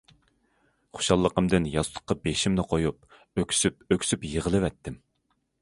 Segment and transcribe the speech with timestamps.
[0.99, 5.03] خۇشاللىقىمدىن ياستۇققا بېشىمنى قويۇپ ئۆكسۈپ- ئۆكسۈپ يىغلىۋەتتىم.